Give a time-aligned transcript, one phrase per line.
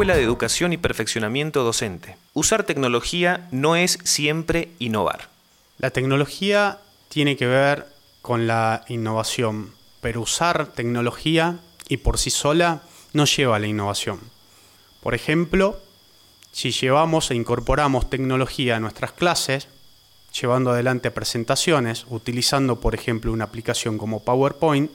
[0.00, 2.16] Escuela de Educación y Perfeccionamiento Docente.
[2.32, 5.28] Usar tecnología no es siempre innovar.
[5.76, 6.78] La tecnología
[7.10, 7.86] tiene que ver
[8.22, 12.80] con la innovación, pero usar tecnología y por sí sola
[13.12, 14.20] no lleva a la innovación.
[15.02, 15.78] Por ejemplo,
[16.50, 19.68] si llevamos e incorporamos tecnología a nuestras clases,
[20.32, 24.90] llevando adelante presentaciones, utilizando por ejemplo una aplicación como PowerPoint,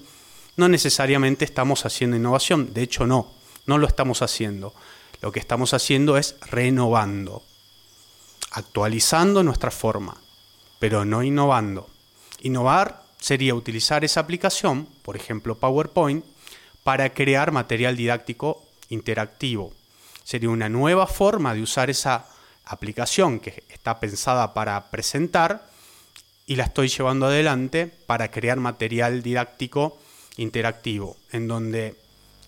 [0.57, 3.34] no necesariamente estamos haciendo innovación, de hecho no,
[3.65, 4.73] no lo estamos haciendo.
[5.21, 7.43] Lo que estamos haciendo es renovando,
[8.51, 10.17] actualizando nuestra forma,
[10.79, 11.89] pero no innovando.
[12.41, 16.23] Innovar sería utilizar esa aplicación, por ejemplo PowerPoint,
[16.83, 19.73] para crear material didáctico interactivo.
[20.23, 22.27] Sería una nueva forma de usar esa
[22.65, 25.67] aplicación que está pensada para presentar
[26.45, 29.97] y la estoy llevando adelante para crear material didáctico
[30.37, 31.95] interactivo, en donde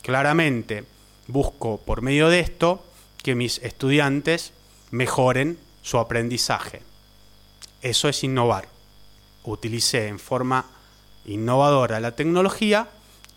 [0.02, 0.86] claramente
[1.28, 2.84] busco por medio de esto
[3.22, 4.54] que mis estudiantes
[4.92, 6.82] mejoren su aprendizaje.
[7.82, 8.68] Eso es innovar.
[9.44, 10.66] Utilicé en forma
[11.26, 12.90] innovadora la tecnología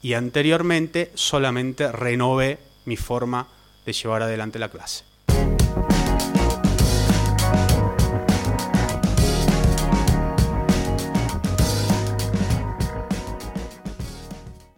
[0.02, 3.48] y anteriormente solamente renové mi forma
[3.84, 5.04] de llevar adelante la clase.